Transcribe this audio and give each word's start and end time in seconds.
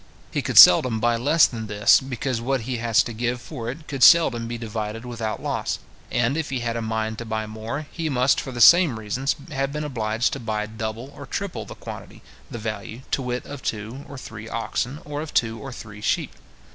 He 0.31 0.41
could 0.41 0.57
seldom 0.57 0.99
buy 0.99 1.15
less 1.15 1.45
than 1.45 1.67
this, 1.67 1.99
because 2.01 2.41
what 2.41 2.61
he 2.61 2.79
was 2.81 3.03
to 3.03 3.13
give 3.13 3.39
for 3.39 3.69
it 3.69 3.87
could 3.87 4.01
seldom 4.01 4.47
be 4.47 4.57
divided 4.57 5.05
without 5.05 5.43
loss; 5.43 5.77
and 6.11 6.35
if 6.35 6.49
he 6.49 6.61
had 6.61 6.75
a 6.75 6.81
mind 6.81 7.19
to 7.19 7.23
buy 7.25 7.45
more, 7.45 7.85
he 7.91 8.09
must, 8.09 8.41
for 8.41 8.51
the 8.51 8.61
same 8.61 8.97
reasons, 8.97 9.35
have 9.51 9.71
been 9.71 9.83
obliged 9.83 10.33
to 10.33 10.39
buy 10.39 10.65
double 10.65 11.13
or 11.15 11.27
triple 11.27 11.65
the 11.65 11.75
quantity, 11.75 12.23
the 12.49 12.57
value, 12.57 13.01
to 13.11 13.21
wit, 13.21 13.45
of 13.45 13.61
two 13.61 14.03
or 14.09 14.17
three 14.17 14.49
oxen, 14.49 14.99
or 15.05 15.21
of 15.21 15.35
two 15.35 15.59
or 15.59 15.71
three 15.71 16.01
sheep. 16.01 16.31